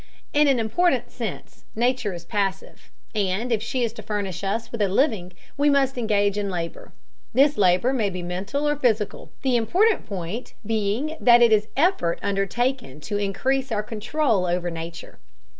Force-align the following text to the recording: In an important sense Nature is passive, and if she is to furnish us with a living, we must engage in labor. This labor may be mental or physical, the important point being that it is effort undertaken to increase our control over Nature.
In 0.33 0.47
an 0.47 0.57
important 0.57 1.11
sense 1.11 1.65
Nature 1.75 2.11
is 2.11 2.25
passive, 2.25 2.89
and 3.13 3.51
if 3.51 3.61
she 3.61 3.83
is 3.83 3.93
to 3.93 4.01
furnish 4.01 4.43
us 4.43 4.71
with 4.71 4.81
a 4.81 4.87
living, 4.87 5.31
we 5.57 5.69
must 5.69 5.95
engage 5.95 6.39
in 6.39 6.49
labor. 6.49 6.91
This 7.35 7.55
labor 7.55 7.93
may 7.93 8.09
be 8.09 8.23
mental 8.23 8.67
or 8.67 8.75
physical, 8.75 9.29
the 9.43 9.55
important 9.55 10.07
point 10.07 10.55
being 10.65 11.17
that 11.21 11.43
it 11.43 11.51
is 11.53 11.67
effort 11.77 12.17
undertaken 12.23 12.99
to 13.01 13.17
increase 13.17 13.71
our 13.71 13.83
control 13.83 14.47
over 14.47 14.71
Nature. 14.71 15.19